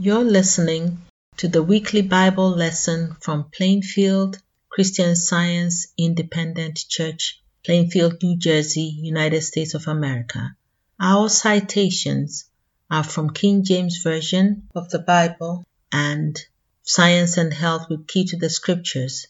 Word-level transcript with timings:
You're 0.00 0.22
listening 0.22 1.02
to 1.38 1.48
the 1.48 1.60
weekly 1.60 2.02
Bible 2.02 2.50
lesson 2.50 3.16
from 3.20 3.50
Plainfield 3.50 4.40
Christian 4.68 5.16
Science 5.16 5.88
Independent 5.98 6.84
Church, 6.88 7.42
Plainfield, 7.64 8.22
New 8.22 8.36
Jersey, 8.38 8.96
United 8.96 9.42
States 9.42 9.74
of 9.74 9.88
America. 9.88 10.54
Our 11.00 11.28
citations 11.28 12.44
are 12.88 13.02
from 13.02 13.30
King 13.30 13.64
James 13.64 13.96
Version 13.96 14.68
of 14.72 14.88
the 14.88 15.00
Bible 15.00 15.64
and 15.90 16.38
Science 16.84 17.36
and 17.36 17.52
Health 17.52 17.88
with 17.90 18.06
Key 18.06 18.24
to 18.26 18.36
the 18.36 18.50
Scriptures, 18.50 19.26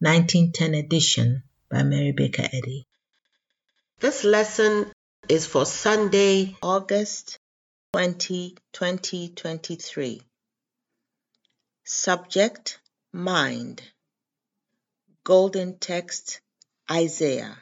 1910 0.00 0.74
edition 0.74 1.44
by 1.70 1.82
Mary 1.82 2.12
Baker 2.12 2.46
Eddy. 2.52 2.86
This 4.00 4.22
lesson 4.24 4.92
is 5.30 5.46
for 5.46 5.64
Sunday, 5.64 6.58
August 6.60 7.38
20, 7.92 8.56
2023. 8.72 10.22
Subject 11.84 12.78
Mind. 13.12 13.82
Golden 15.24 15.76
Text 15.76 16.40
Isaiah. 16.88 17.58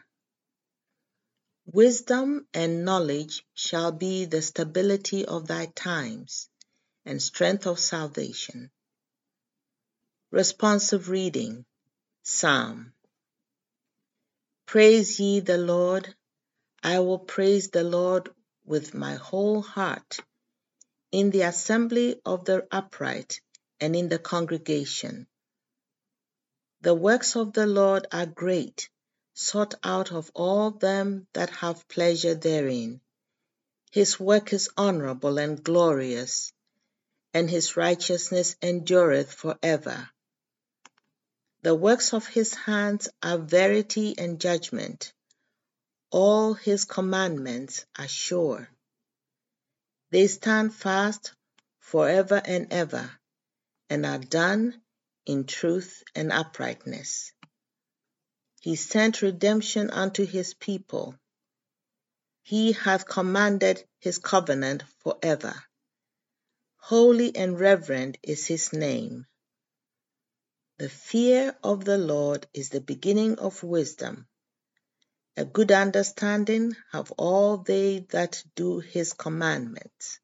Wisdom 1.64 2.46
and 2.52 2.84
knowledge 2.84 3.42
shall 3.54 3.90
be 3.90 4.26
the 4.26 4.42
stability 4.42 5.24
of 5.24 5.46
thy 5.46 5.64
times 5.64 6.50
and 7.06 7.22
strength 7.22 7.66
of 7.66 7.78
salvation. 7.78 8.70
Responsive 10.30 11.08
reading 11.08 11.64
Psalm. 12.22 12.92
Praise 14.66 15.18
ye 15.18 15.40
the 15.40 15.56
Lord. 15.56 16.14
I 16.82 16.98
will 16.98 17.18
praise 17.18 17.70
the 17.70 17.82
Lord 17.82 18.28
with 18.68 18.94
my 18.94 19.14
whole 19.14 19.62
heart, 19.62 20.18
in 21.10 21.30
the 21.30 21.42
assembly 21.42 22.20
of 22.24 22.44
the 22.44 22.66
upright 22.70 23.40
and 23.80 23.96
in 23.96 24.08
the 24.08 24.18
congregation. 24.18 25.26
The 26.82 26.94
works 26.94 27.34
of 27.34 27.54
the 27.54 27.66
Lord 27.66 28.06
are 28.12 28.26
great, 28.26 28.90
sought 29.32 29.74
out 29.82 30.12
of 30.12 30.30
all 30.34 30.70
them 30.70 31.26
that 31.32 31.50
have 31.50 31.88
pleasure 31.88 32.34
therein. 32.34 33.00
His 33.90 34.20
work 34.20 34.52
is 34.52 34.68
honorable 34.76 35.38
and 35.38 35.64
glorious, 35.64 36.52
and 37.32 37.48
his 37.48 37.76
righteousness 37.76 38.56
endureth 38.60 39.32
for 39.32 39.58
ever. 39.62 40.10
The 41.62 41.74
works 41.74 42.12
of 42.12 42.26
his 42.26 42.54
hands 42.54 43.08
are 43.22 43.38
verity 43.38 44.14
and 44.18 44.38
judgment. 44.40 45.12
All 46.10 46.54
his 46.54 46.86
commandments 46.86 47.84
are 47.98 48.08
sure. 48.08 48.70
They 50.10 50.26
stand 50.26 50.74
fast 50.74 51.34
forever 51.80 52.40
and 52.42 52.72
ever, 52.72 53.10
and 53.90 54.06
are 54.06 54.18
done 54.18 54.80
in 55.26 55.44
truth 55.44 56.02
and 56.14 56.32
uprightness. 56.32 57.32
He 58.62 58.76
sent 58.76 59.20
redemption 59.20 59.90
unto 59.90 60.24
his 60.24 60.54
people. 60.54 61.14
He 62.42 62.72
hath 62.72 63.06
commanded 63.06 63.86
his 63.98 64.18
covenant 64.18 64.84
forever. 65.00 65.62
Holy 66.76 67.36
and 67.36 67.60
reverend 67.60 68.16
is 68.22 68.46
his 68.46 68.72
name. 68.72 69.26
The 70.78 70.88
fear 70.88 71.54
of 71.62 71.84
the 71.84 71.98
Lord 71.98 72.46
is 72.54 72.70
the 72.70 72.80
beginning 72.80 73.38
of 73.38 73.62
wisdom. 73.62 74.26
A 75.38 75.44
good 75.44 75.70
understanding 75.70 76.74
have 76.90 77.12
all 77.12 77.58
they 77.58 78.00
that 78.10 78.42
do 78.56 78.80
his 78.80 79.12
commandments. 79.12 80.18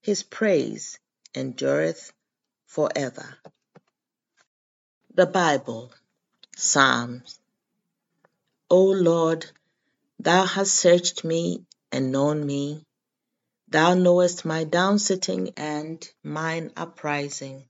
His 0.00 0.22
praise 0.22 0.98
endureth 1.34 2.14
forever. 2.64 3.36
The 5.14 5.26
Bible, 5.26 5.92
Psalms. 6.56 7.38
O 8.70 8.84
Lord, 8.84 9.50
thou 10.18 10.46
hast 10.46 10.72
searched 10.72 11.22
me 11.22 11.66
and 11.92 12.10
known 12.10 12.46
me. 12.46 12.86
Thou 13.68 13.92
knowest 13.92 14.46
my 14.46 14.64
downsitting 14.64 15.52
and 15.58 16.10
mine 16.22 16.72
uprising. 16.74 17.68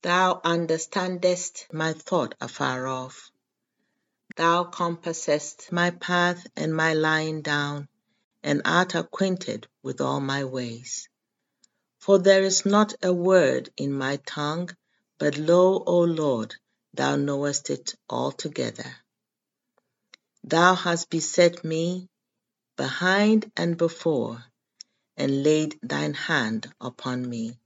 Thou 0.00 0.40
understandest 0.42 1.66
my 1.70 1.92
thought 1.92 2.34
afar 2.40 2.86
off. 2.86 3.30
Thou 4.36 4.64
compassest 4.64 5.72
my 5.72 5.90
path 5.90 6.46
and 6.56 6.74
my 6.74 6.92
lying 6.92 7.40
down, 7.40 7.88
and 8.42 8.60
art 8.66 8.94
acquainted 8.94 9.66
with 9.82 10.02
all 10.02 10.20
my 10.20 10.44
ways. 10.44 11.08
For 11.98 12.18
there 12.18 12.42
is 12.42 12.66
not 12.66 12.92
a 13.02 13.14
word 13.14 13.70
in 13.78 13.92
my 13.92 14.18
tongue, 14.26 14.68
but 15.18 15.38
lo, 15.38 15.82
O 15.86 16.00
Lord, 16.00 16.54
thou 16.92 17.16
knowest 17.16 17.70
it 17.70 17.94
altogether. 18.10 18.96
Thou 20.44 20.74
hast 20.74 21.08
beset 21.08 21.64
me 21.64 22.10
behind 22.76 23.50
and 23.56 23.78
before, 23.78 24.44
and 25.16 25.42
laid 25.42 25.78
thine 25.82 26.12
hand 26.12 26.70
upon 26.78 27.26
me. 27.28 27.58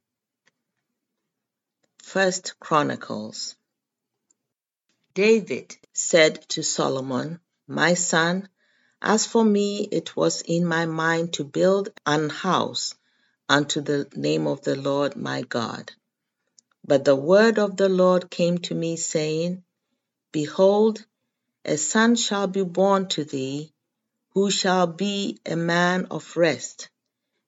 First 2.01 2.61
Chronicles 2.61 3.57
David 5.15 5.77
said 5.93 6.49
to 6.49 6.63
Solomon, 6.63 7.41
My 7.67 7.95
son, 7.95 8.49
as 9.03 9.27
for 9.27 9.45
me, 9.45 9.89
it 9.91 10.17
was 10.17 10.43
in 10.43 10.65
my 10.65 10.87
mind 10.87 11.33
to 11.35 11.45
build 11.45 11.91
an 12.07 12.29
house 12.31 12.95
unto 13.49 13.81
the 13.81 14.09
name 14.15 14.47
of 14.47 14.63
the 14.63 14.77
Lord 14.77 15.17
my 15.17 15.43
God. 15.43 15.93
But 16.85 17.05
the 17.05 17.17
word 17.17 17.59
of 17.59 17.77
the 17.77 17.89
Lord 17.89 18.31
came 18.31 18.59
to 18.59 18.75
me, 18.75 18.97
saying, 18.97 19.65
Behold, 20.33 21.05
a 21.65 21.77
son 21.77 22.17
shall 22.17 22.47
be 22.47 22.63
born 22.63 23.09
to 23.09 23.25
thee, 23.25 23.73
who 24.31 24.51
shall 24.51 24.87
be 24.87 25.39
a 25.45 25.57
man 25.57 26.07
of 26.11 26.37
rest, 26.37 26.89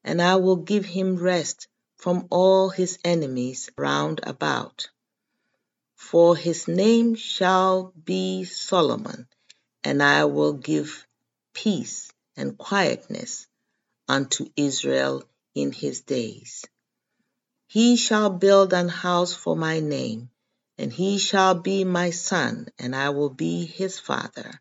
and 0.05 0.21
I 0.21 0.37
will 0.37 0.57
give 0.57 0.85
him 0.85 1.17
rest 1.17 1.69
from 1.97 2.27
all 2.31 2.69
his 2.69 2.99
enemies 3.05 3.71
round 3.77 4.21
about. 4.23 4.91
For 6.11 6.37
his 6.37 6.69
name 6.69 7.15
shall 7.15 7.95
be 8.05 8.45
Solomon, 8.45 9.27
and 9.83 10.03
I 10.03 10.27
will 10.27 10.53
give 10.53 11.07
peace 11.55 12.13
and 12.37 12.59
quietness 12.59 13.47
unto 14.07 14.51
Israel 14.55 15.23
in 15.55 15.73
his 15.73 16.03
days. 16.03 16.67
He 17.67 17.97
shall 17.97 18.29
build 18.29 18.75
an 18.75 18.91
house 18.91 19.33
for 19.33 19.57
my 19.57 19.81
name, 19.81 20.29
and 20.77 20.93
he 20.93 21.17
shall 21.17 21.55
be 21.55 21.85
my 21.85 22.11
son, 22.11 22.69
and 22.79 22.95
I 22.95 23.09
will 23.09 23.31
be 23.31 23.65
his 23.65 23.99
father. 23.99 24.61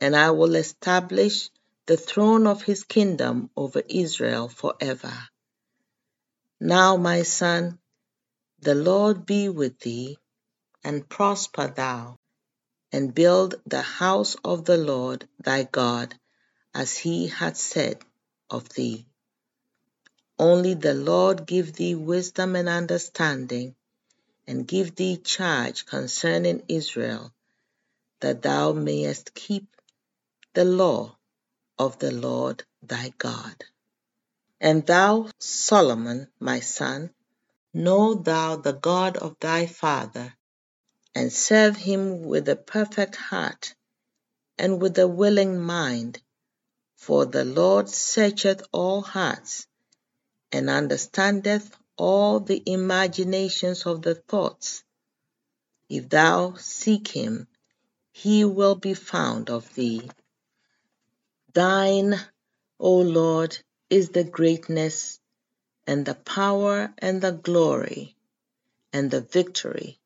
And 0.00 0.16
I 0.16 0.32
will 0.32 0.56
establish 0.56 1.50
the 1.86 1.96
throne 1.96 2.48
of 2.48 2.64
his 2.64 2.82
kingdom 2.82 3.50
over 3.56 3.82
Israel 3.88 4.48
forever. 4.48 5.12
Now, 6.60 6.96
my 6.96 7.22
son, 7.22 7.78
the 8.58 8.74
Lord 8.74 9.24
be 9.26 9.48
with 9.48 9.78
thee, 9.78 10.18
and 10.82 11.08
prosper 11.08 11.68
thou, 11.68 12.18
and 12.92 13.14
build 13.14 13.54
the 13.66 13.82
house 13.82 14.36
of 14.44 14.64
the 14.64 14.76
Lord 14.76 15.28
thy 15.38 15.64
God, 15.64 16.14
as 16.74 16.96
he 16.96 17.28
hath 17.28 17.56
said 17.56 18.02
of 18.48 18.68
thee. 18.70 19.06
Only 20.38 20.74
the 20.74 20.94
Lord 20.94 21.46
give 21.46 21.74
thee 21.74 21.94
wisdom 21.94 22.56
and 22.56 22.68
understanding, 22.68 23.74
and 24.46 24.66
give 24.66 24.94
thee 24.94 25.16
charge 25.18 25.86
concerning 25.86 26.62
Israel, 26.68 27.32
that 28.20 28.42
thou 28.42 28.72
mayest 28.72 29.34
keep 29.34 29.76
the 30.54 30.64
law 30.64 31.16
of 31.78 31.98
the 31.98 32.10
Lord 32.10 32.64
thy 32.82 33.12
God. 33.18 33.64
And 34.60 34.86
thou, 34.86 35.28
Solomon, 35.38 36.28
my 36.38 36.60
son, 36.60 37.10
know 37.72 38.14
thou 38.14 38.56
the 38.56 38.72
God 38.72 39.16
of 39.16 39.36
thy 39.40 39.66
father, 39.66 40.34
and 41.14 41.32
serve 41.32 41.76
him 41.76 42.22
with 42.24 42.48
a 42.48 42.56
perfect 42.56 43.16
heart 43.16 43.74
and 44.58 44.80
with 44.80 44.98
a 44.98 45.08
willing 45.08 45.58
mind. 45.58 46.20
For 46.96 47.24
the 47.24 47.44
Lord 47.44 47.88
searcheth 47.88 48.62
all 48.72 49.00
hearts, 49.00 49.66
and 50.52 50.68
understandeth 50.68 51.74
all 51.96 52.40
the 52.40 52.62
imaginations 52.66 53.86
of 53.86 54.02
the 54.02 54.14
thoughts. 54.14 54.84
If 55.88 56.08
thou 56.08 56.54
seek 56.54 57.08
him, 57.08 57.48
he 58.12 58.44
will 58.44 58.74
be 58.74 58.94
found 58.94 59.50
of 59.50 59.72
thee. 59.74 60.10
Thine, 61.52 62.20
O 62.78 62.98
Lord, 62.98 63.58
is 63.88 64.10
the 64.10 64.24
greatness, 64.24 65.20
and 65.86 66.04
the 66.04 66.14
power, 66.14 66.92
and 66.98 67.20
the 67.20 67.32
glory, 67.32 68.14
and 68.92 69.10
the 69.10 69.22
victory 69.22 69.99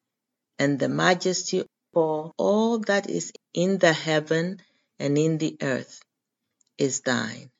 and 0.59 0.79
the 0.79 0.89
majesty 0.89 1.65
for 1.93 2.33
all 2.37 2.79
that 2.81 3.09
is 3.09 3.33
in 3.53 3.79
the 3.79 3.93
heaven 3.93 4.61
and 4.99 5.17
in 5.19 5.39
the 5.39 5.57
earth 5.63 6.01
is 6.79 7.01
thine. 7.01 7.51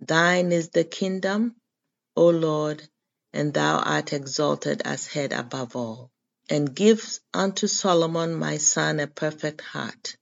Thine 0.00 0.52
is 0.52 0.68
the 0.68 0.84
kingdom, 0.84 1.56
O 2.16 2.28
Lord, 2.28 2.86
and 3.32 3.54
thou 3.54 3.78
art 3.78 4.12
exalted 4.12 4.82
as 4.84 5.06
head 5.06 5.32
above 5.32 5.76
all. 5.76 6.10
And 6.50 6.74
give 6.74 7.18
unto 7.32 7.66
Solomon 7.66 8.34
my 8.34 8.58
son 8.58 9.00
a 9.00 9.06
perfect 9.06 9.62
heart, 9.62 10.16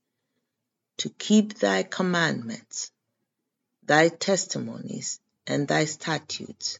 to 0.98 1.10
keep 1.10 1.58
thy 1.58 1.82
commandments, 1.82 2.92
thy 3.82 4.08
testimonies, 4.08 5.18
and 5.48 5.66
thy 5.66 5.84
statutes, 5.86 6.78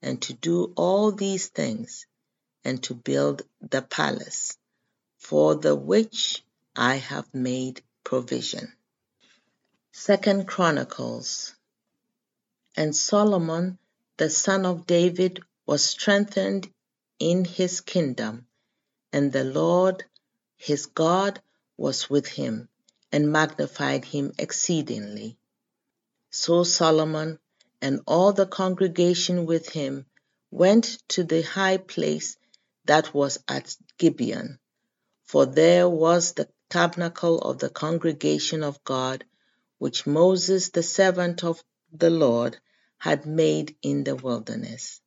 and 0.00 0.22
to 0.22 0.32
do 0.32 0.72
all 0.74 1.12
these 1.12 1.48
things, 1.48 2.06
and 2.64 2.82
to 2.82 2.94
build 2.94 3.42
the 3.60 3.82
palace, 3.82 4.56
for 5.16 5.54
the 5.54 5.74
which 5.74 6.44
I 6.76 6.96
have 6.96 7.32
made 7.34 7.82
provision. 8.04 8.72
Second 9.92 10.46
Chronicles 10.46 11.54
And 12.76 12.94
Solomon 12.94 13.78
the 14.18 14.28
son 14.28 14.66
of 14.66 14.86
David 14.86 15.40
was 15.64 15.84
strengthened 15.84 16.68
in 17.18 17.44
his 17.44 17.80
kingdom, 17.80 18.46
and 19.12 19.32
the 19.32 19.44
Lord 19.44 20.04
his 20.56 20.86
God 20.86 21.40
was 21.76 22.10
with 22.10 22.26
him, 22.26 22.68
and 23.12 23.30
magnified 23.32 24.04
him 24.04 24.32
exceedingly. 24.38 25.38
So 26.30 26.64
Solomon 26.64 27.38
and 27.80 28.00
all 28.06 28.32
the 28.32 28.46
congregation 28.46 29.46
with 29.46 29.68
him 29.70 30.04
went 30.50 30.98
to 31.08 31.22
the 31.24 31.42
high 31.42 31.76
place 31.76 32.36
that 32.88 33.14
was 33.14 33.38
at 33.46 33.76
Gibeon, 33.98 34.58
for 35.24 35.46
there 35.46 35.88
was 35.88 36.32
the 36.32 36.48
tabernacle 36.70 37.38
of 37.38 37.58
the 37.58 37.70
congregation 37.70 38.64
of 38.64 38.82
God, 38.82 39.24
which 39.78 40.06
Moses 40.06 40.70
the 40.70 40.82
servant 40.82 41.44
of 41.44 41.62
the 41.92 42.10
Lord 42.10 42.58
had 42.98 43.26
made 43.26 43.76
in 43.82 44.04
the 44.04 44.16
wilderness. 44.16 45.00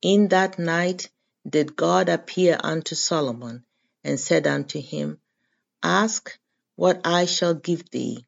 In 0.00 0.28
that 0.28 0.58
night 0.58 1.10
did 1.48 1.76
God 1.76 2.08
appear 2.08 2.56
unto 2.62 2.94
Solomon, 2.94 3.64
and 4.04 4.18
said 4.20 4.46
unto 4.46 4.80
him, 4.80 5.20
Ask 5.82 6.38
what 6.76 7.00
I 7.04 7.26
shall 7.26 7.54
give 7.54 7.90
thee. 7.90 8.24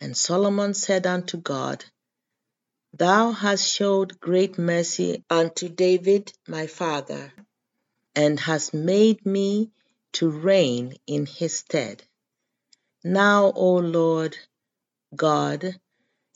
And 0.00 0.16
Solomon 0.16 0.74
said 0.74 1.06
unto 1.06 1.38
God, 1.38 1.84
Thou 2.92 3.32
hast 3.32 3.66
showed 3.66 4.20
great 4.20 4.58
mercy 4.58 5.24
unto 5.30 5.68
David 5.70 6.32
my 6.46 6.66
father, 6.66 7.32
and 8.14 8.40
has 8.40 8.74
made 8.74 9.24
me 9.24 9.70
to 10.12 10.30
reign 10.30 10.96
in 11.06 11.26
his 11.26 11.58
stead. 11.58 12.02
Now, 13.04 13.52
O 13.52 13.76
Lord 13.76 14.36
God, 15.14 15.78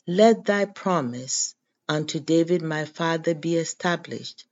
let 0.06 0.44
thy 0.44 0.66
promise 0.66 1.54
unto 1.88 2.20
David 2.20 2.62
my 2.62 2.84
father 2.84 3.34
be 3.34 3.56
established, 3.56 4.46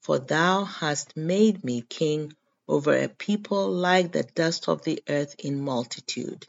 for 0.00 0.18
thou 0.18 0.64
hast 0.64 1.16
made 1.16 1.62
me 1.62 1.82
king 1.82 2.32
over 2.66 2.96
a 2.96 3.08
people 3.08 3.70
like 3.70 4.12
the 4.12 4.22
dust 4.22 4.68
of 4.68 4.82
the 4.84 5.02
earth 5.08 5.34
in 5.38 5.60
multitude. 5.60 6.46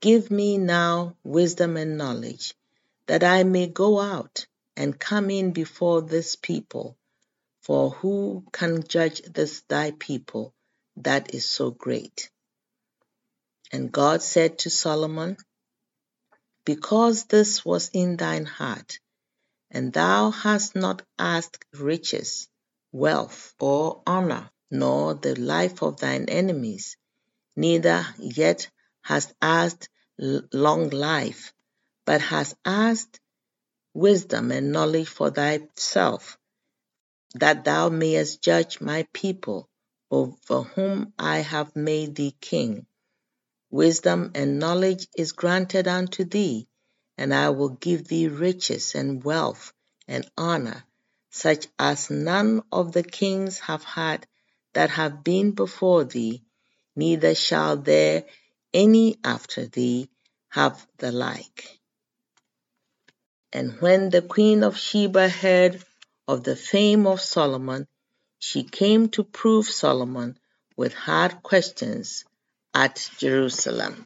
Give 0.00 0.30
me 0.30 0.58
now 0.58 1.16
wisdom 1.24 1.78
and 1.78 1.96
knowledge, 1.96 2.54
that 3.06 3.24
I 3.24 3.44
may 3.44 3.68
go 3.68 3.98
out 3.98 4.46
and 4.76 4.98
come 4.98 5.30
in 5.30 5.52
before 5.52 6.02
this 6.02 6.36
people. 6.36 6.97
For 7.68 7.90
who 7.90 8.46
can 8.50 8.82
judge 8.88 9.20
this 9.20 9.60
thy 9.68 9.90
people 9.90 10.54
that 10.96 11.34
is 11.34 11.46
so 11.46 11.70
great? 11.70 12.30
And 13.70 13.92
God 13.92 14.22
said 14.22 14.60
to 14.60 14.70
Solomon, 14.70 15.36
because 16.64 17.26
this 17.26 17.66
was 17.66 17.90
in 17.92 18.16
thine 18.16 18.46
heart, 18.46 19.00
and 19.70 19.92
thou 19.92 20.30
hast 20.30 20.76
not 20.76 21.02
asked 21.18 21.62
riches, 21.74 22.48
wealth, 22.90 23.54
or 23.60 24.02
honor, 24.06 24.50
nor 24.70 25.12
the 25.12 25.38
life 25.38 25.82
of 25.82 26.00
thine 26.00 26.24
enemies, 26.30 26.96
neither 27.54 28.06
yet 28.18 28.70
hast 29.02 29.34
asked 29.42 29.90
long 30.16 30.88
life, 30.88 31.52
but 32.06 32.22
hast 32.22 32.54
asked 32.64 33.20
wisdom 33.92 34.52
and 34.52 34.72
knowledge 34.72 35.08
for 35.08 35.30
thyself, 35.30 36.37
that 37.34 37.64
thou 37.64 37.88
mayest 37.88 38.42
judge 38.42 38.80
my 38.80 39.06
people, 39.12 39.68
over 40.10 40.62
whom 40.62 41.12
I 41.18 41.38
have 41.38 41.76
made 41.76 42.14
thee 42.14 42.34
king. 42.40 42.86
Wisdom 43.70 44.30
and 44.34 44.58
knowledge 44.58 45.06
is 45.16 45.32
granted 45.32 45.86
unto 45.86 46.24
thee, 46.24 46.68
and 47.18 47.34
I 47.34 47.50
will 47.50 47.68
give 47.68 48.08
thee 48.08 48.28
riches 48.28 48.94
and 48.94 49.22
wealth 49.22 49.72
and 50.06 50.28
honor, 50.38 50.84
such 51.30 51.66
as 51.78 52.08
none 52.08 52.62
of 52.72 52.92
the 52.92 53.02
kings 53.02 53.58
have 53.58 53.84
had 53.84 54.26
that 54.72 54.90
have 54.90 55.22
been 55.22 55.50
before 55.52 56.04
thee, 56.04 56.42
neither 56.96 57.34
shall 57.34 57.76
there 57.76 58.24
any 58.72 59.16
after 59.22 59.66
thee 59.66 60.08
have 60.48 60.86
the 60.96 61.12
like. 61.12 61.78
And 63.52 63.80
when 63.80 64.10
the 64.10 64.22
queen 64.22 64.62
of 64.62 64.78
Sheba 64.78 65.28
heard 65.28 65.84
of 66.28 66.44
the 66.44 66.54
fame 66.54 67.06
of 67.06 67.22
Solomon, 67.22 67.88
she 68.38 68.62
came 68.62 69.08
to 69.08 69.24
prove 69.24 69.66
Solomon 69.66 70.38
with 70.76 70.92
hard 70.92 71.42
questions 71.42 72.24
at 72.74 73.10
Jerusalem. 73.16 74.04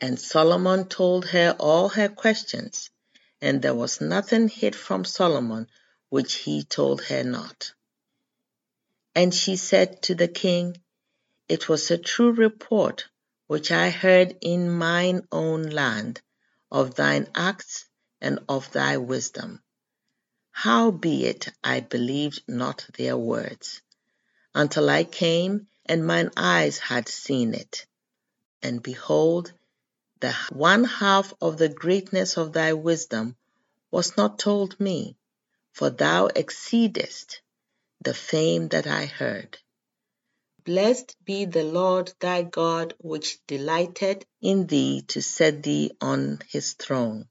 And 0.00 0.18
Solomon 0.20 0.88
told 0.88 1.26
her 1.26 1.56
all 1.58 1.88
her 1.90 2.08
questions, 2.08 2.90
and 3.40 3.60
there 3.60 3.74
was 3.74 4.00
nothing 4.00 4.48
hid 4.48 4.76
from 4.76 5.04
Solomon 5.04 5.66
which 6.10 6.34
he 6.34 6.62
told 6.62 7.02
her 7.02 7.24
not. 7.24 7.72
And 9.14 9.34
she 9.34 9.56
said 9.56 10.02
to 10.02 10.14
the 10.14 10.28
king, 10.28 10.76
It 11.48 11.68
was 11.68 11.90
a 11.90 11.98
true 11.98 12.32
report 12.32 13.08
which 13.48 13.72
I 13.72 13.90
heard 13.90 14.36
in 14.40 14.70
mine 14.70 15.26
own 15.32 15.64
land 15.64 16.22
of 16.70 16.94
thine 16.94 17.26
acts 17.34 17.84
and 18.20 18.38
of 18.48 18.70
thy 18.70 18.96
wisdom. 18.96 19.60
Howbeit 20.54 21.48
I 21.64 21.80
believed 21.80 22.42
not 22.46 22.86
their 22.98 23.16
words, 23.16 23.80
until 24.54 24.90
I 24.90 25.02
came 25.04 25.66
and 25.86 26.06
mine 26.06 26.30
eyes 26.36 26.78
had 26.78 27.08
seen 27.08 27.54
it. 27.54 27.86
And 28.62 28.82
behold, 28.82 29.52
the 30.20 30.32
one 30.50 30.84
half 30.84 31.32
of 31.40 31.56
the 31.56 31.70
greatness 31.70 32.36
of 32.36 32.52
thy 32.52 32.74
wisdom 32.74 33.36
was 33.90 34.16
not 34.16 34.38
told 34.38 34.78
me, 34.78 35.16
for 35.72 35.90
thou 35.90 36.26
exceedest 36.26 37.40
the 38.00 38.14
fame 38.14 38.68
that 38.68 38.86
I 38.86 39.06
heard. 39.06 39.58
Blessed 40.64 41.16
be 41.24 41.44
the 41.46 41.64
Lord 41.64 42.12
thy 42.20 42.42
God, 42.42 42.94
which 42.98 43.44
delighted 43.46 44.26
in 44.40 44.66
thee 44.66 45.02
to 45.08 45.22
set 45.22 45.62
thee 45.62 45.90
on 46.00 46.40
his 46.48 46.74
throne, 46.74 47.28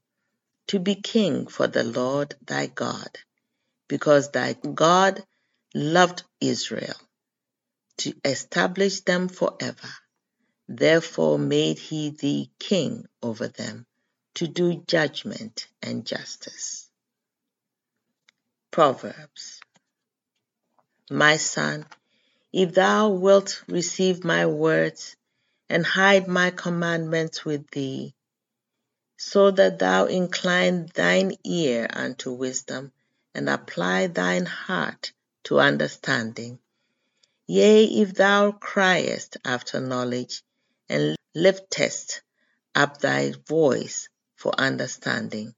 to 0.68 0.78
be 0.78 0.94
king 0.94 1.46
for 1.46 1.66
the 1.66 1.84
Lord 1.84 2.34
thy 2.46 2.66
God, 2.66 3.18
because 3.88 4.30
thy 4.30 4.54
God 4.54 5.22
loved 5.74 6.22
Israel 6.40 6.96
to 7.98 8.14
establish 8.24 9.00
them 9.00 9.28
forever. 9.28 9.88
Therefore 10.68 11.38
made 11.38 11.78
he 11.78 12.10
thee 12.10 12.50
king 12.58 13.06
over 13.22 13.48
them, 13.48 13.86
to 14.34 14.46
do 14.46 14.82
judgment 14.86 15.68
and 15.82 16.06
justice. 16.06 16.88
Proverbs 18.70 19.60
My 21.10 21.36
son, 21.36 21.84
if 22.52 22.74
thou 22.74 23.10
wilt 23.10 23.62
receive 23.68 24.24
my 24.24 24.46
words, 24.46 25.16
and 25.68 25.84
hide 25.84 26.28
my 26.28 26.50
commandments 26.50 27.44
with 27.44 27.70
thee, 27.70 28.14
so 29.24 29.52
that 29.52 29.78
thou 29.78 30.04
incline 30.06 30.84
thine 30.94 31.32
ear 31.44 31.86
unto 31.90 32.32
wisdom, 32.32 32.92
and 33.32 33.48
apply 33.48 34.08
thine 34.08 34.44
heart 34.44 35.12
to 35.44 35.60
understanding, 35.60 36.58
Yea, 37.46 37.84
if 37.84 38.14
thou 38.14 38.50
criest 38.50 39.36
after 39.44 39.78
knowledge, 39.80 40.42
and 40.88 41.16
liftest 41.36 42.20
up 42.74 42.98
thy 42.98 43.30
voice 43.46 44.08
for 44.34 44.52
understanding, 44.58 45.54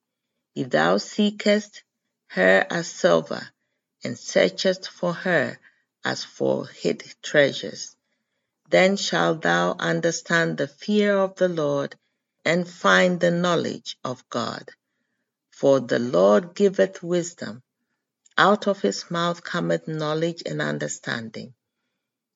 if 0.55 0.69
thou 0.69 0.99
seekest 0.99 1.83
her 2.27 2.67
as 2.69 2.87
silver, 2.87 3.49
and 4.05 4.19
searchest 4.19 4.89
for 4.91 5.15
her 5.15 5.59
as 6.05 6.23
for 6.23 6.67
hid 6.67 7.03
treasures, 7.23 7.97
then 8.69 8.95
shalt 8.97 9.41
thou 9.41 9.75
understand 9.79 10.59
the 10.59 10.69
fear 10.69 11.17
of 11.17 11.35
the 11.37 11.49
Lord, 11.49 11.97
and 12.45 12.69
find 12.69 13.21
the 13.21 13.31
knowledge 13.31 13.97
of 14.05 14.29
God. 14.29 14.71
For 15.51 15.81
the 15.81 15.99
Lord 15.99 16.55
giveth 16.55 17.03
wisdom. 17.03 17.63
Out 18.37 18.67
of 18.67 18.81
his 18.81 19.11
mouth 19.11 19.43
cometh 19.45 19.87
knowledge 19.89 20.43
and 20.47 20.61
understanding. 20.61 21.55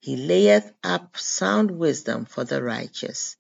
He 0.01 0.17
layeth 0.17 0.73
up 0.85 1.17
sound 1.19 1.73
wisdom 1.73 2.25
for 2.25 2.45
the 2.45 2.63
righteous. 2.63 3.37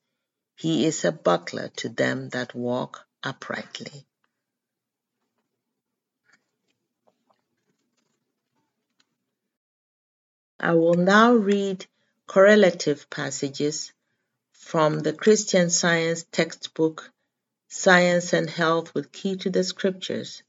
He 0.56 0.86
is 0.86 1.04
a 1.04 1.12
buckler 1.12 1.68
to 1.76 1.88
them 1.88 2.30
that 2.30 2.54
walk 2.54 3.06
uprightly. 3.22 4.06
I 10.58 10.74
will 10.74 10.94
now 10.94 11.34
read 11.34 11.86
correlative 12.26 13.08
passages 13.08 13.92
from 14.68 15.00
the 15.00 15.14
Christian 15.14 15.70
Science 15.70 16.26
textbook 16.30 17.10
Science 17.68 18.34
and 18.34 18.50
Health 18.50 18.94
with 18.94 19.10
Key 19.10 19.36
to 19.36 19.48
the 19.48 19.64
Scriptures 19.64 20.42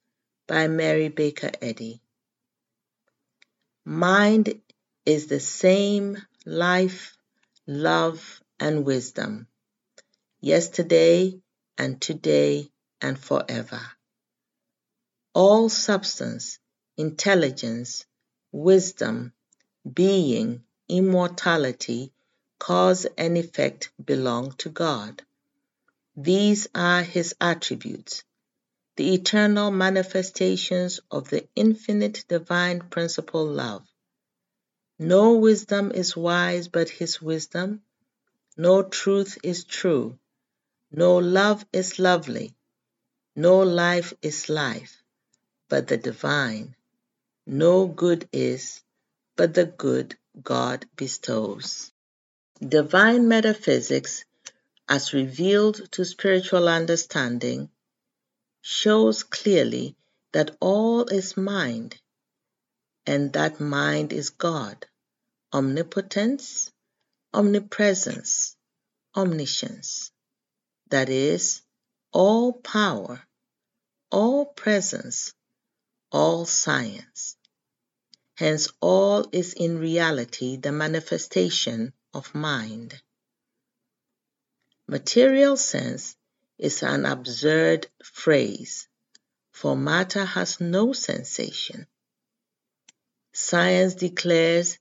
by 0.45 0.67
Mary 0.67 1.07
Baker 1.07 1.51
Eddy. 1.61 2.01
Mind 3.85 4.59
is 5.05 5.27
the 5.27 5.39
same 5.39 6.17
life, 6.45 7.15
love, 7.65 8.41
and 8.59 8.83
wisdom, 8.85 9.47
yesterday 10.41 11.39
and 11.77 12.01
today 12.01 12.69
and 12.99 13.17
forever. 13.17 13.79
All 15.33 15.69
substance, 15.69 16.59
intelligence, 16.97 18.05
wisdom, 18.51 19.31
being, 19.89 20.63
immortality, 20.89 22.11
cause 22.59 23.07
and 23.17 23.37
effect 23.37 23.89
belong 24.03 24.51
to 24.57 24.69
God. 24.69 25.23
These 26.15 26.67
are 26.75 27.01
His 27.01 27.33
attributes, 27.39 28.23
the 28.97 29.13
eternal 29.13 29.71
manifestations 29.71 30.99
of 31.09 31.29
the 31.29 31.47
infinite 31.55 32.25
divine 32.27 32.81
principle 32.81 33.45
love. 33.45 33.87
No 34.99 35.35
wisdom 35.35 35.91
is 35.91 36.17
wise 36.17 36.67
but 36.67 36.89
His 36.89 37.21
wisdom, 37.21 37.81
no 38.57 38.83
truth 38.83 39.37
is 39.41 39.63
true, 39.63 40.19
no 40.91 41.17
love 41.17 41.65
is 41.71 41.99
lovely, 41.99 42.53
no 43.35 43.59
life 43.59 44.13
is 44.21 44.49
life, 44.49 45.01
but 45.69 45.87
the 45.87 45.97
divine, 45.97 46.75
no 47.45 47.87
good 47.87 48.27
is 48.33 48.83
but 49.37 49.53
the 49.53 49.65
good 49.65 50.17
God 50.43 50.85
bestows. 50.97 51.93
Divine 52.67 53.29
metaphysics 53.29 54.25
as 54.89 55.13
revealed 55.13 55.89
to 55.93 56.03
spiritual 56.03 56.67
understanding, 56.67 57.69
shows 58.59 59.23
clearly 59.23 59.95
that 60.33 60.57
all 60.59 61.05
is 61.05 61.37
mind, 61.37 62.01
and 63.05 63.31
that 63.31 63.61
mind 63.61 64.11
is 64.11 64.31
God, 64.31 64.87
omnipotence, 65.53 66.69
omnipresence, 67.33 68.57
omniscience. 69.15 70.11
That 70.89 71.07
is, 71.07 71.61
all 72.11 72.51
power, 72.51 73.25
all 74.11 74.47
presence, 74.47 75.33
all 76.11 76.45
science. 76.45 77.37
Hence, 78.35 78.67
all 78.81 79.29
is 79.31 79.53
in 79.53 79.79
reality 79.79 80.57
the 80.57 80.73
manifestation 80.73 81.93
of 82.13 82.33
mind. 82.33 83.01
Material 84.87 85.55
sense 85.55 86.15
is 86.57 86.81
an 86.81 87.05
absurd 87.05 87.87
phrase, 88.03 88.87
for 89.51 89.75
matter 89.75 90.25
has 90.25 90.59
no 90.59 90.93
sensation. 90.93 91.85
Science 93.31 93.93
declares 93.95 94.79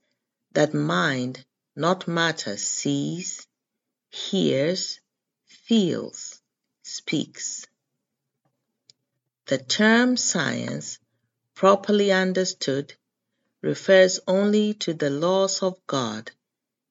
that 0.52 0.73
mind, 0.75 1.44
not 1.76 2.08
matter, 2.08 2.56
sees, 2.56 3.47
hears, 4.08 5.00
feels, 5.47 6.40
speaks. 6.82 7.66
The 9.47 9.58
term 9.58 10.16
science, 10.16 10.99
properly 11.54 12.11
understood, 12.12 12.94
refers 13.61 14.20
only 14.26 14.75
to 14.75 14.94
the 14.94 15.11
laws 15.11 15.62
of 15.62 15.78
God 15.87 16.30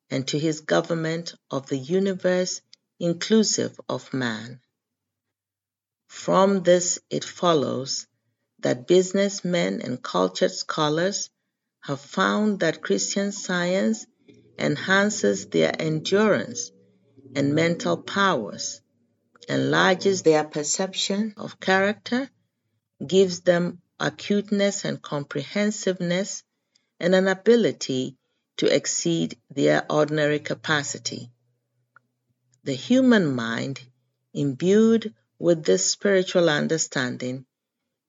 and 0.09 0.27
to 0.27 0.39
his 0.39 0.61
government 0.61 1.33
of 1.51 1.67
the 1.67 1.77
universe 1.77 2.61
inclusive 2.99 3.79
of 3.89 4.13
man. 4.13 4.59
From 6.07 6.63
this 6.63 6.99
it 7.09 7.23
follows 7.23 8.07
that 8.59 8.87
businessmen 8.87 9.81
and 9.81 10.01
cultured 10.01 10.51
scholars 10.51 11.29
have 11.81 12.01
found 12.01 12.61
that 12.61 12.81
Christian 12.81 13.31
Science 13.31 14.05
enhances 14.57 15.47
their 15.47 15.73
endurance 15.79 16.71
and 17.35 17.53
mental 17.53 17.97
powers, 17.97 18.81
enlarges 19.47 20.23
their 20.23 20.43
perception 20.43 21.33
of 21.37 21.59
character, 21.59 22.29
gives 23.05 23.41
them 23.41 23.81
acuteness 23.99 24.85
and 24.85 25.01
comprehensiveness, 25.01 26.43
and 26.99 27.13
an 27.13 27.27
ability 27.27 28.17
to 28.57 28.75
exceed 28.75 29.37
their 29.49 29.85
ordinary 29.89 30.39
capacity. 30.39 31.31
The 32.63 32.73
human 32.73 33.33
mind, 33.33 33.79
imbued 34.33 35.13
with 35.39 35.63
this 35.63 35.89
spiritual 35.89 36.49
understanding, 36.49 37.45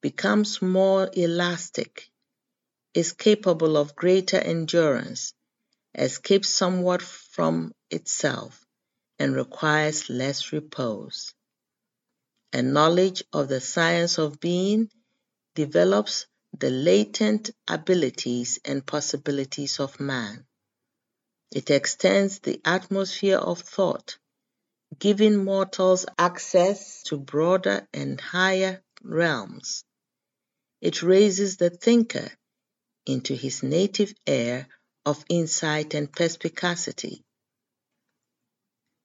becomes 0.01 0.63
more 0.63 1.11
elastic, 1.13 2.11
is 2.95 3.13
capable 3.13 3.77
of 3.77 3.95
greater 3.95 4.39
endurance, 4.39 5.35
escapes 5.95 6.49
somewhat 6.49 7.03
from 7.03 7.73
itself, 7.91 8.67
and 9.19 9.35
requires 9.35 10.09
less 10.09 10.53
repose. 10.53 11.35
A 12.53 12.63
knowledge 12.63 13.23
of 13.33 13.49
the 13.49 13.61
science 13.61 14.19
of 14.19 14.41
being 14.41 14.91
develops 15.55 16.27
the 16.59 16.71
latent 16.71 17.51
abilities 17.69 18.59
and 18.65 18.87
possibilities 18.87 19.81
of 19.81 20.01
man. 20.01 20.47
It 21.53 21.71
extends 21.71 22.41
the 22.41 22.61
atmosphere 22.65 23.39
of 23.39 23.61
thought 23.61 24.19
giving 24.99 25.45
mortals 25.45 26.07
access 26.19 27.03
to 27.05 27.19
broader 27.19 27.87
and 27.93 28.21
higher 28.21 28.83
realms. 29.03 29.85
It 30.81 31.03
raises 31.03 31.57
the 31.57 31.71
thinker 31.71 32.31
into 33.07 33.35
his 33.35 33.63
native 33.63 34.13
air 34.27 34.69
of 35.05 35.25
insight 35.29 35.95
and 35.95 36.11
perspicacity. 36.11 37.25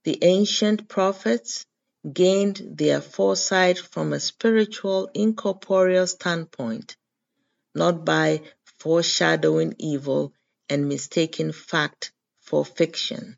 The 0.03 0.19
ancient 0.21 0.87
prophets 0.87 1.65
gained 2.11 2.61
their 2.75 3.01
foresight 3.01 3.79
from 3.79 4.13
a 4.13 4.19
spiritual, 4.19 5.09
incorporeal 5.13 6.07
standpoint, 6.07 6.97
not 7.73 8.05
by 8.05 8.41
foreshadowing 8.79 9.75
evil 9.79 10.33
and 10.69 10.87
mistaking 10.87 11.51
fact 11.51 12.11
for 12.39 12.65
fiction, 12.65 13.37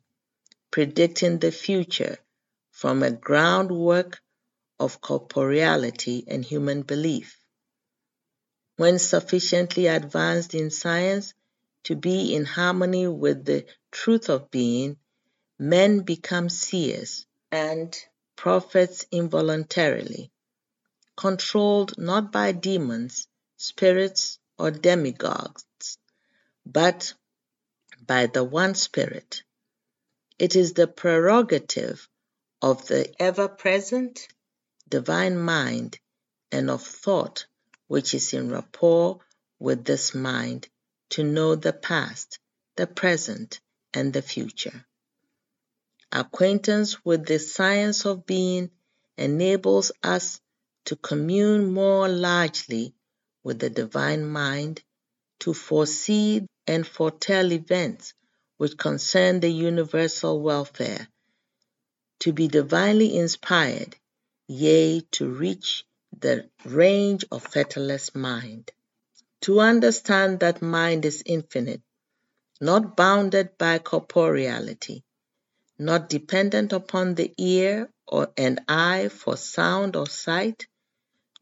predicting 0.72 1.40
the 1.40 1.52
future 1.52 2.18
from 2.72 3.04
a 3.04 3.12
groundwork 3.12 4.22
of 4.80 5.00
corporeality 5.02 6.24
and 6.28 6.44
human 6.44 6.82
belief. 6.82 7.40
When 8.78 9.00
sufficiently 9.00 9.88
advanced 9.88 10.54
in 10.54 10.70
science 10.70 11.34
to 11.84 11.96
be 11.96 12.36
in 12.36 12.46
harmony 12.46 13.08
with 13.08 13.46
the 13.46 13.66
truth 13.92 14.30
of 14.30 14.52
being, 14.52 14.98
men 15.58 16.02
become 16.02 16.50
seers 16.50 17.26
and 17.52 17.96
prophets 18.36 19.06
involuntarily, 19.12 20.32
controlled 21.16 21.98
not 21.98 22.32
by 22.34 22.52
demons, 22.52 23.28
spirits, 23.58 24.40
or 24.58 24.72
demigods, 24.72 25.98
but 26.66 27.14
by 28.06 28.26
the 28.28 28.44
one 28.44 28.76
Spirit. 28.76 29.44
It 30.38 30.56
is 30.56 30.74
the 30.74 30.88
prerogative 30.88 32.10
of 32.62 32.88
the 32.88 33.14
ever 33.22 33.48
present 33.48 34.28
divine 34.90 35.38
mind 35.38 36.00
and 36.52 36.70
of 36.70 36.82
thought 36.82 37.46
which 37.88 38.14
is 38.14 38.34
in 38.34 38.50
rapport 38.50 39.20
with 39.60 39.86
this 39.86 40.16
mind 40.16 40.68
to 41.10 41.24
know 41.24 41.56
the 41.56 41.74
past, 41.74 42.40
the 42.76 42.88
present, 42.88 43.62
and 43.94 44.12
the 44.12 44.22
future. 44.22 44.86
Acquaintance 46.12 47.06
with 47.06 47.26
the 47.26 47.40
science 47.40 48.06
of 48.06 48.26
being 48.26 48.72
enables 49.18 49.92
us 50.04 50.42
to 50.86 50.96
commune 50.96 51.72
more 51.72 52.10
largely 52.10 52.95
with 53.46 53.60
the 53.60 53.70
divine 53.70 54.26
mind, 54.26 54.82
to 55.40 55.54
foresee 55.54 56.46
and 56.66 56.86
foretell 56.86 57.52
events 57.52 58.14
which 58.58 58.76
concern 58.76 59.40
the 59.40 59.50
universal 59.50 60.42
welfare 60.42 61.08
to 62.20 62.34
be 62.34 62.48
divinely 62.48 63.16
inspired, 63.16 63.96
yea, 64.48 65.00
to 65.12 65.30
reach 65.30 65.86
the 66.18 66.50
range 66.64 67.24
of 67.32 67.44
fathomless 67.44 68.16
mind. 68.16 68.72
To 69.42 69.60
understand 69.60 70.40
that 70.40 70.64
mind 70.64 71.06
is 71.06 71.22
infinite, 71.24 71.84
not 72.60 72.98
bounded 72.98 73.60
by 73.60 73.78
corporeality, 73.78 75.04
not 75.78 76.10
dependent 76.10 76.74
upon 76.74 77.14
the 77.14 77.32
ear 77.38 77.92
or 78.08 78.34
an 78.38 78.66
eye 78.68 79.10
for 79.10 79.38
sound 79.38 79.96
or 79.96 80.08
sight, 80.08 80.66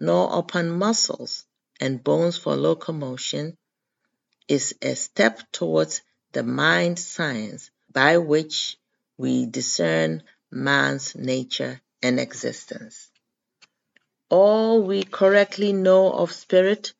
nor 0.01 0.38
upon 0.38 0.69
muscles 0.69 1.45
and 1.83 2.01
bones 2.01 2.37
for 2.37 2.55
locomotion, 2.55 3.57
is 4.47 4.73
a 4.81 4.95
step 4.95 5.41
towards 5.51 6.01
the 6.31 6.41
mind 6.41 6.97
science 6.97 7.71
by 7.91 8.17
which 8.17 8.77
we 9.17 9.45
discern 9.45 10.23
man's 10.49 11.13
nature 11.13 11.81
and 12.01 12.21
existence. 12.21 13.11
All 14.29 14.81
we 14.81 15.03
correctly 15.03 15.73
know 15.73 16.09
of 16.13 16.31
spirit 16.31 16.93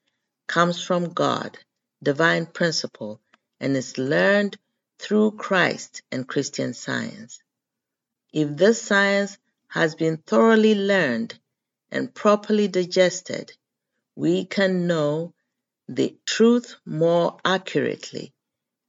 comes 0.48 0.84
from 0.84 1.14
God, 1.14 1.58
divine 2.04 2.46
principle, 2.46 3.22
and 3.62 3.78
is 3.78 3.98
learned 3.98 4.58
through 5.00 5.32
Christ 5.32 6.02
and 6.12 6.28
Christian 6.28 6.74
science. 6.74 7.40
If 8.34 8.58
this 8.58 8.82
science 8.82 9.38
has 9.70 9.96
been 9.96 10.18
thoroughly 10.18 10.76
learned 10.76 11.40
and 11.90 12.14
properly 12.14 12.68
digested, 12.68 13.54
we 14.16 14.46
can 14.46 14.88
know 14.88 15.34
the 15.88 16.16
truth 16.26 16.76
more 16.86 17.38
accurately 17.44 18.34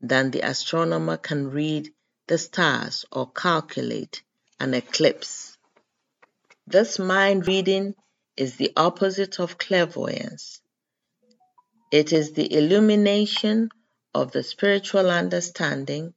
than 0.01 0.31
the 0.31 0.41
astronomer 0.41 1.17
can 1.17 1.51
read 1.51 1.93
the 2.27 2.39
stars 2.39 3.05
or 3.11 3.31
calculate 3.31 4.23
an 4.61 4.75
eclipse. 4.75 5.57
This 6.67 6.99
mind 6.99 7.47
reading 7.47 7.95
is 8.37 8.57
the 8.57 8.73
opposite 8.77 9.39
of 9.41 9.59
clairvoyance. 9.59 10.61
It 11.91 12.13
is 12.13 12.33
the 12.33 12.53
illumination 12.53 13.71
of 14.15 14.33
the 14.33 14.43
spiritual 14.43 15.11
understanding 15.11 16.15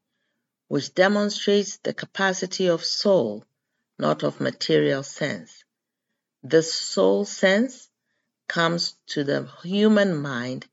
which 0.68 0.94
demonstrates 0.94 1.78
the 1.78 1.94
capacity 1.94 2.68
of 2.68 2.84
soul, 2.84 3.46
not 3.98 4.24
of 4.24 4.42
material 4.42 5.04
sense. 5.04 5.64
This 6.44 6.74
soul 6.74 7.26
sense 7.26 7.87
comes 8.48 8.96
to 9.08 9.24
the 9.24 9.50
human 9.64 10.16
mind 10.16 10.68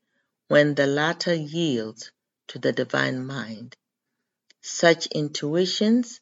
when 0.47 0.75
the 0.75 0.87
latter 0.87 1.33
yields 1.33 2.11
to 2.47 2.59
the 2.59 2.71
divine 2.71 3.25
mind. 3.25 3.75
Such 4.61 5.07
intuitions 5.07 6.21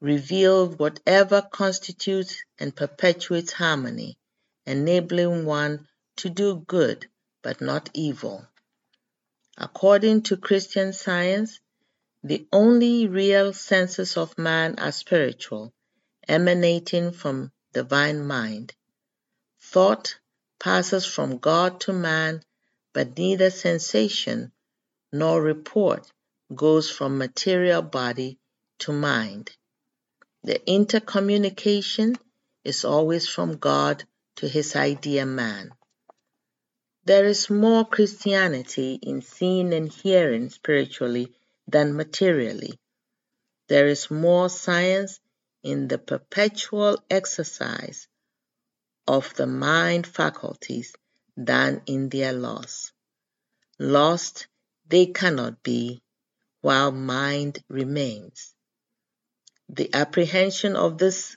reveal 0.00 0.68
whatever 0.68 1.42
constitutes 1.42 2.42
and 2.58 2.74
perpetuates 2.74 3.52
harmony, 3.52 4.18
enabling 4.66 5.44
one 5.44 5.86
to 6.16 6.28
do 6.28 6.56
good 6.66 7.06
but 7.42 7.60
not 7.60 7.90
evil. 7.94 8.46
According 9.56 10.22
to 10.22 10.36
Christian 10.36 10.92
science, 10.92 11.60
the 12.24 12.46
only 12.52 13.08
real 13.08 13.52
senses 13.52 14.16
of 14.16 14.38
man 14.38 14.78
are 14.78 14.92
spiritual, 14.92 15.72
emanating 16.28 17.12
from 17.12 17.52
divine 17.72 18.24
mind. 18.24 18.74
Thought 19.60 20.18
passes 20.62 21.04
from 21.04 21.38
God 21.38 21.80
to 21.80 21.92
man, 21.92 22.40
but 22.92 23.18
neither 23.18 23.50
sensation 23.50 24.52
nor 25.12 25.42
report 25.42 26.12
goes 26.54 26.88
from 26.88 27.18
material 27.18 27.82
body 27.82 28.38
to 28.78 28.92
mind. 28.92 29.50
The 30.44 30.60
intercommunication 30.60 32.16
is 32.62 32.84
always 32.84 33.26
from 33.26 33.56
God 33.56 34.04
to 34.36 34.46
his 34.46 34.76
idea 34.76 35.26
man. 35.26 35.72
There 37.06 37.24
is 37.24 37.50
more 37.50 37.84
Christianity 37.84 39.00
in 39.02 39.20
seeing 39.20 39.74
and 39.74 39.92
hearing 39.92 40.48
spiritually 40.48 41.32
than 41.66 41.96
materially. 41.96 42.78
There 43.66 43.88
is 43.88 44.12
more 44.12 44.48
science 44.48 45.18
in 45.64 45.88
the 45.88 45.98
perpetual 45.98 47.02
exercise 47.10 48.06
of 49.06 49.34
the 49.34 49.46
mind 49.46 50.06
faculties 50.06 50.94
than 51.36 51.82
in 51.86 52.08
their 52.08 52.32
loss. 52.32 52.92
Lost 53.78 54.46
they 54.86 55.06
cannot 55.06 55.62
be 55.62 56.02
while 56.60 56.92
mind 56.92 57.62
remains. 57.68 58.54
The 59.68 59.90
apprehension 59.94 60.76
of 60.76 60.98
this 60.98 61.36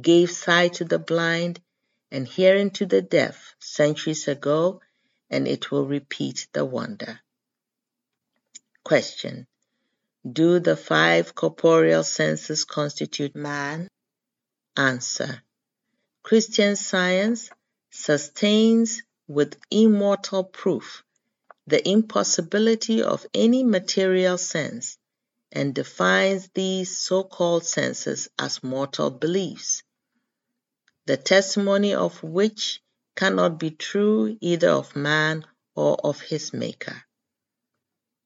gave 0.00 0.30
sight 0.30 0.74
to 0.74 0.84
the 0.84 0.98
blind 0.98 1.60
and 2.10 2.26
hearing 2.26 2.70
to 2.70 2.86
the 2.86 3.02
deaf 3.02 3.54
centuries 3.58 4.28
ago 4.28 4.80
and 5.28 5.48
it 5.48 5.70
will 5.70 5.86
repeat 5.86 6.46
the 6.52 6.64
wonder. 6.64 7.20
Question. 8.84 9.46
Do 10.30 10.60
the 10.60 10.76
five 10.76 11.34
corporeal 11.34 12.04
senses 12.04 12.64
constitute 12.64 13.34
man? 13.34 13.88
Answer. 14.76 15.42
Christian 16.24 16.74
science 16.74 17.50
sustains 17.90 19.02
with 19.28 19.58
immortal 19.70 20.42
proof 20.42 21.04
the 21.66 21.86
impossibility 21.86 23.02
of 23.02 23.26
any 23.34 23.62
material 23.62 24.38
sense 24.38 24.96
and 25.52 25.74
defines 25.74 26.48
these 26.54 26.96
so-called 26.96 27.66
senses 27.66 28.28
as 28.38 28.62
mortal 28.62 29.10
beliefs, 29.10 29.82
the 31.04 31.18
testimony 31.18 31.94
of 31.94 32.22
which 32.22 32.80
cannot 33.16 33.58
be 33.58 33.70
true 33.70 34.38
either 34.40 34.70
of 34.70 34.96
man 34.96 35.44
or 35.74 35.98
of 36.02 36.22
his 36.22 36.54
Maker. 36.54 37.04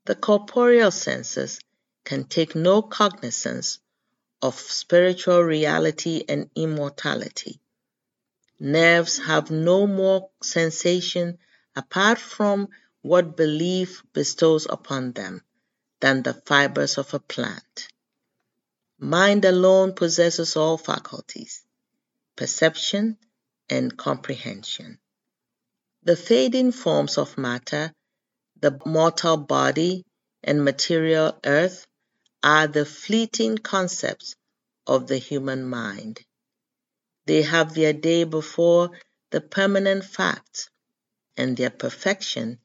The 0.06 0.14
corporeal 0.14 0.92
senses 0.92 1.58
can 2.04 2.26
take 2.26 2.54
no 2.54 2.80
cognizance 2.80 3.80
of 4.40 4.54
spiritual 4.54 5.42
reality 5.42 6.22
and 6.28 6.48
immortality. 6.54 7.60
Nerves 8.60 9.18
have 9.18 9.50
no 9.50 9.86
more 9.86 10.30
sensation 10.42 11.38
apart 11.76 12.18
from 12.18 12.68
what 13.02 13.36
belief 13.36 14.02
bestows 14.12 14.66
upon 14.68 15.12
them 15.12 15.42
than 16.00 16.22
the 16.22 16.34
fibers 16.34 16.98
of 16.98 17.14
a 17.14 17.20
plant. 17.20 17.88
Mind 18.98 19.44
alone 19.44 19.92
possesses 19.92 20.56
all 20.56 20.76
faculties, 20.76 21.62
perception, 22.34 23.16
and 23.70 23.96
comprehension. 23.96 24.98
The 26.02 26.16
fading 26.16 26.72
forms 26.72 27.16
of 27.16 27.38
matter, 27.38 27.92
the 28.60 28.80
mortal 28.84 29.36
body, 29.36 30.04
and 30.42 30.64
material 30.64 31.38
earth 31.44 31.86
are 32.42 32.66
the 32.66 32.84
fleeting 32.84 33.58
concepts 33.58 34.34
of 34.86 35.06
the 35.06 35.18
human 35.18 35.64
mind. 35.64 36.20
They 37.28 37.42
have 37.42 37.74
their 37.74 37.92
day 37.92 38.24
before 38.24 38.98
the 39.32 39.42
permanent 39.42 40.02
fact 40.02 40.70
and 41.36 41.58
their 41.58 41.68
perfection 41.68 42.58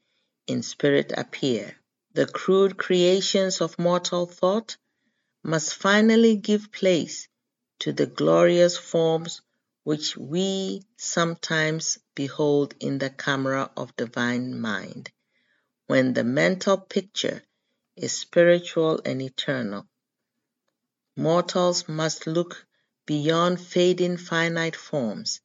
in 0.47 0.63
spirit 0.63 1.11
appear. 1.17 1.75
The 2.13 2.27
crude 2.27 2.77
creations 2.77 3.59
of 3.59 3.77
mortal 3.77 4.25
thought 4.25 4.77
must 5.43 5.75
finally 5.75 6.37
give 6.37 6.71
place 6.71 7.27
to 7.79 7.91
the 7.91 8.05
glorious 8.05 8.77
forms 8.77 9.41
which 9.83 10.15
we 10.15 10.83
sometimes 10.95 11.97
behold 12.15 12.73
in 12.79 12.99
the 12.99 13.09
camera 13.09 13.69
of 13.75 13.93
divine 13.97 14.61
mind, 14.61 15.11
when 15.87 16.13
the 16.13 16.23
mental 16.23 16.77
picture 16.77 17.43
is 17.97 18.17
spiritual 18.17 19.01
and 19.03 19.21
eternal. 19.21 19.89
Mortals 21.17 21.89
must 21.89 22.27
look 22.27 22.65
beyond 23.05 23.59
fading 23.59 24.17
finite 24.17 24.75
forms 24.75 25.41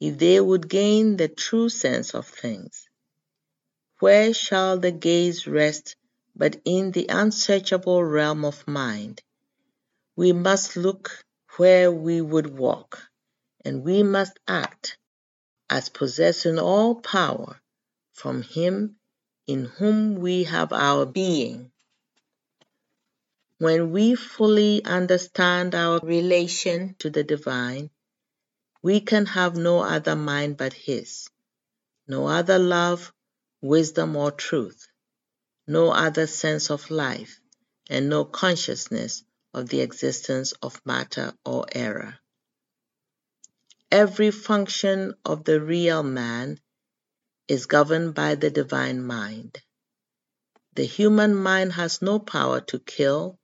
if 0.00 0.18
they 0.18 0.40
would 0.40 0.68
gain 0.68 1.16
the 1.16 1.28
true 1.28 1.68
sense 1.68 2.14
of 2.14 2.26
things. 2.26 2.88
Where 4.00 4.34
shall 4.34 4.78
the 4.78 4.92
gaze 4.92 5.46
rest 5.46 5.96
but 6.36 6.60
in 6.64 6.90
the 6.90 7.06
unsearchable 7.08 8.02
realm 8.04 8.44
of 8.44 8.66
mind? 8.66 9.22
We 10.16 10.32
must 10.32 10.76
look 10.76 11.24
where 11.56 11.90
we 11.92 12.20
would 12.20 12.58
walk 12.58 13.08
and 13.64 13.84
we 13.84 14.02
must 14.02 14.38
act 14.46 14.98
as 15.70 15.88
possessing 15.88 16.58
all 16.58 16.96
power 16.96 17.60
from 18.12 18.42
Him 18.42 18.96
in 19.46 19.64
whom 19.64 20.16
we 20.16 20.44
have 20.44 20.72
our 20.72 21.06
being. 21.06 21.70
When 23.58 23.92
we 23.92 24.16
fully 24.16 24.84
understand 24.84 25.76
our 25.76 26.00
relation 26.02 26.96
to 26.98 27.08
the 27.08 27.22
divine, 27.22 27.90
we 28.82 29.00
can 29.00 29.26
have 29.26 29.56
no 29.56 29.78
other 29.78 30.16
mind 30.16 30.56
but 30.56 30.72
His, 30.72 31.30
no 32.08 32.26
other 32.26 32.58
love, 32.58 33.12
wisdom, 33.62 34.16
or 34.16 34.32
truth, 34.32 34.88
no 35.68 35.92
other 35.92 36.26
sense 36.26 36.68
of 36.68 36.90
life, 36.90 37.38
and 37.88 38.08
no 38.08 38.24
consciousness 38.24 39.22
of 39.54 39.68
the 39.68 39.82
existence 39.82 40.52
of 40.60 40.84
matter 40.84 41.32
or 41.44 41.64
error. 41.70 42.18
Every 43.88 44.32
function 44.32 45.14
of 45.24 45.44
the 45.44 45.60
real 45.60 46.02
man 46.02 46.58
is 47.46 47.66
governed 47.66 48.14
by 48.14 48.34
the 48.34 48.50
divine 48.50 49.00
mind. 49.00 49.62
The 50.74 50.84
human 50.84 51.36
mind 51.36 51.74
has 51.74 52.02
no 52.02 52.18
power 52.18 52.60
to 52.62 52.80
kill 52.80 53.38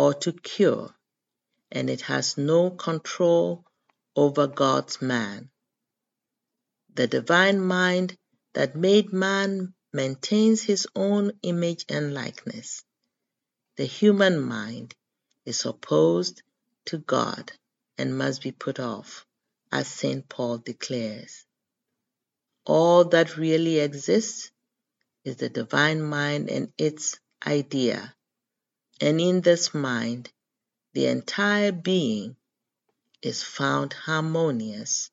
or 0.00 0.14
to 0.14 0.32
cure, 0.32 0.94
and 1.72 1.90
it 1.90 2.02
has 2.02 2.38
no 2.38 2.70
control 2.70 3.66
over 4.16 4.46
God's 4.46 5.02
man. 5.02 5.50
The 6.94 7.06
divine 7.08 7.60
mind 7.60 8.16
that 8.54 8.76
made 8.76 9.12
man 9.12 9.74
maintains 9.92 10.62
his 10.62 10.86
own 10.96 11.32
image 11.42 11.84
and 11.88 12.14
likeness. 12.14 12.70
the 13.76 13.86
human 13.86 14.40
mind 14.40 14.94
is 15.46 15.64
opposed 15.66 16.42
to 16.86 16.98
God 16.98 17.52
and 17.98 18.18
must 18.18 18.42
be 18.42 18.52
put 18.52 18.80
off, 18.80 19.26
as 19.72 19.88
St. 19.88 20.28
Paul 20.28 20.58
declares. 20.58 21.46
All 22.66 23.04
that 23.06 23.36
really 23.38 23.80
exists 23.80 24.50
is 25.24 25.36
the 25.36 25.50
divine 25.50 26.02
mind 26.02 26.50
and 26.50 26.72
its 26.78 27.18
idea, 27.46 28.14
and 29.00 29.20
in 29.20 29.40
this 29.40 29.72
mind, 29.72 30.30
the 30.92 31.06
entire 31.06 31.72
being 31.72 32.36
is 33.22 33.42
found 33.42 33.92
harmonious 33.92 35.10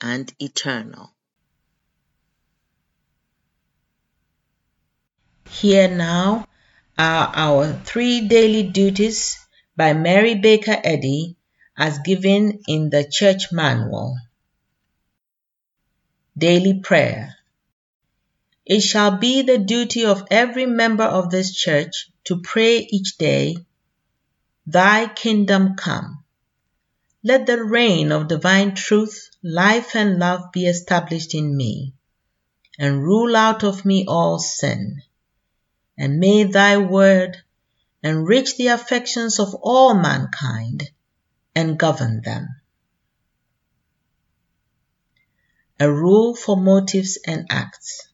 and 0.00 0.32
eternal. 0.38 1.12
Here 5.48 5.88
now 5.88 6.46
are 6.98 7.32
our 7.34 7.72
three 7.84 8.28
daily 8.28 8.64
duties 8.64 9.38
by 9.76 9.92
Mary 9.92 10.34
Baker 10.34 10.76
Eddy 10.82 11.36
as 11.76 12.00
given 12.00 12.60
in 12.66 12.90
the 12.90 13.08
Church 13.08 13.52
Manual. 13.52 14.16
Daily 16.36 16.80
Prayer 16.80 17.37
It 18.68 18.80
shall 18.82 19.18
be 19.18 19.42
the 19.42 19.58
duty 19.58 20.04
of 20.04 20.28
every 20.30 20.66
member 20.66 21.02
of 21.02 21.30
this 21.30 21.52
church 21.52 22.12
to 22.26 22.40
pray 22.40 22.86
each 22.88 23.18
day, 23.18 23.56
Thy 24.66 25.08
kingdom 25.08 25.74
come. 25.74 26.22
Let 27.24 27.46
the 27.46 27.64
reign 27.64 28.12
of 28.12 28.28
divine 28.28 28.76
truth, 28.76 29.30
life, 29.42 29.96
and 29.96 30.20
love 30.20 30.52
be 30.52 30.66
established 30.66 31.34
in 31.34 31.56
me, 31.56 31.94
and 32.78 33.02
rule 33.02 33.34
out 33.34 33.64
of 33.64 33.84
me 33.84 34.04
all 34.06 34.38
sin 34.38 35.02
and 35.98 36.20
may 36.20 36.44
thy 36.44 36.76
word 36.76 37.36
enrich 38.02 38.56
the 38.56 38.68
affections 38.68 39.40
of 39.40 39.54
all 39.56 39.94
mankind 39.94 40.88
and 41.56 41.78
govern 41.78 42.22
them. 42.22 42.48
A 45.80 45.90
rule 45.90 46.34
for 46.36 46.56
motives 46.56 47.18
and 47.26 47.46
acts. 47.50 48.07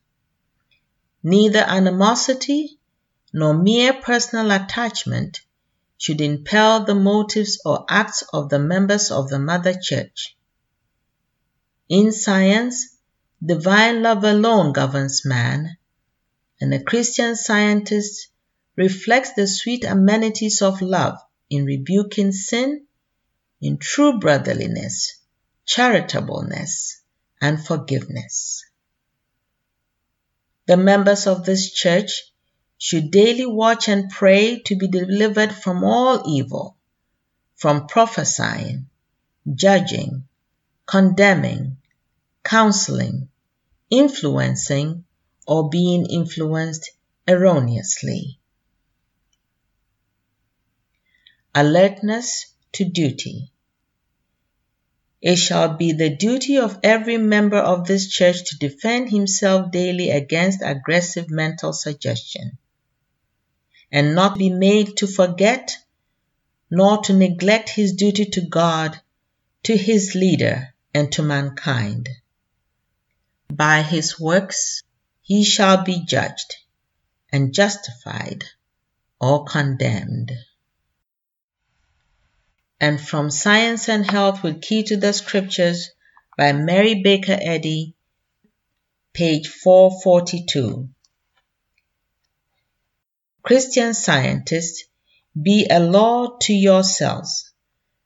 Neither 1.26 1.60
animosity 1.60 2.78
nor 3.32 3.54
mere 3.54 3.94
personal 3.94 4.50
attachment 4.50 5.40
should 5.96 6.20
impel 6.20 6.84
the 6.84 6.94
motives 6.94 7.62
or 7.64 7.86
acts 7.88 8.22
of 8.32 8.50
the 8.50 8.58
members 8.58 9.10
of 9.10 9.30
the 9.30 9.38
Mother 9.38 9.72
Church. 9.72 10.36
In 11.88 12.12
science, 12.12 12.98
divine 13.42 14.02
love 14.02 14.22
alone 14.22 14.74
governs 14.74 15.24
man 15.24 15.78
and 16.60 16.74
a 16.74 16.82
Christian 16.82 17.36
Scientist 17.36 18.28
reflects 18.76 19.32
the 19.32 19.46
sweet 19.46 19.84
amenities 19.84 20.60
of 20.60 20.82
love 20.82 21.18
in 21.48 21.64
rebuking 21.64 22.32
sin, 22.32 22.86
in 23.62 23.78
true 23.78 24.18
brotherliness, 24.18 25.20
charitableness, 25.66 27.00
and 27.40 27.64
forgiveness. 27.64 28.62
The 30.66 30.76
members 30.76 31.26
of 31.26 31.44
this 31.44 31.70
church 31.72 32.32
should 32.78 33.10
daily 33.10 33.46
watch 33.46 33.88
and 33.88 34.10
pray 34.10 34.60
to 34.66 34.76
be 34.76 34.88
delivered 34.88 35.54
from 35.54 35.84
all 35.84 36.22
evil, 36.26 36.76
from 37.56 37.86
prophesying, 37.86 38.88
judging, 39.54 40.26
condemning, 40.86 41.78
counseling, 42.42 43.28
influencing, 43.90 45.04
or 45.46 45.68
being 45.68 46.06
influenced 46.06 46.90
erroneously. 47.28 48.38
Alertness 51.54 52.52
to 52.72 52.84
duty. 52.84 53.50
It 55.24 55.36
shall 55.36 55.78
be 55.78 55.92
the 55.92 56.14
duty 56.14 56.58
of 56.58 56.78
every 56.82 57.16
member 57.16 57.56
of 57.56 57.86
this 57.86 58.08
church 58.08 58.44
to 58.50 58.58
defend 58.58 59.08
himself 59.08 59.70
daily 59.70 60.10
against 60.10 60.60
aggressive 60.62 61.30
mental 61.30 61.72
suggestion, 61.72 62.58
and 63.90 64.14
not 64.14 64.36
be 64.36 64.50
made 64.50 64.98
to 64.98 65.06
forget 65.06 65.78
nor 66.70 66.98
to 67.04 67.14
neglect 67.14 67.70
his 67.70 67.94
duty 67.94 68.26
to 68.26 68.42
God, 68.42 69.00
to 69.62 69.74
his 69.74 70.14
leader, 70.14 70.74
and 70.92 71.10
to 71.12 71.22
mankind. 71.22 72.10
By 73.48 73.80
his 73.80 74.20
works 74.20 74.82
he 75.22 75.42
shall 75.42 75.84
be 75.84 76.04
judged 76.04 76.56
and 77.32 77.54
justified 77.54 78.44
or 79.18 79.46
condemned. 79.46 80.32
And 82.86 83.00
from 83.00 83.30
Science 83.30 83.88
and 83.88 84.04
Health 84.04 84.42
with 84.42 84.60
Key 84.60 84.82
to 84.82 84.98
the 84.98 85.14
Scriptures 85.14 85.92
by 86.36 86.52
Mary 86.52 87.00
Baker 87.02 87.38
Eddy, 87.40 87.94
page 89.14 89.48
442. 89.48 90.90
Christian 93.42 93.94
scientists, 93.94 94.84
be 95.32 95.66
a 95.70 95.80
law 95.80 96.36
to 96.42 96.52
yourselves 96.52 97.50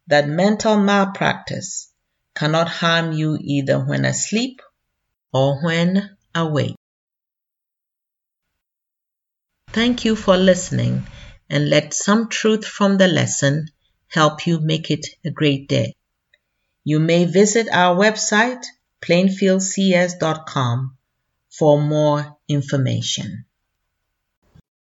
that 0.06 0.28
mental 0.28 0.76
malpractice 0.78 1.90
cannot 2.36 2.68
harm 2.68 3.10
you 3.10 3.36
either 3.40 3.80
when 3.84 4.04
asleep 4.04 4.62
or 5.32 5.60
when 5.60 6.16
awake. 6.36 6.76
Thank 9.70 10.04
you 10.04 10.14
for 10.14 10.36
listening 10.36 11.04
and 11.50 11.68
let 11.68 11.94
some 11.94 12.28
truth 12.28 12.64
from 12.64 12.96
the 12.96 13.08
lesson 13.08 13.66
help 14.08 14.46
you 14.46 14.60
make 14.60 14.90
it 14.90 15.06
a 15.24 15.30
great 15.30 15.68
day. 15.68 15.94
You 16.84 17.00
may 17.00 17.24
visit 17.24 17.68
our 17.70 17.96
website, 17.96 18.64
plainfieldcs.com, 19.02 20.96
for 21.50 21.80
more 21.80 22.36
information. 22.48 23.44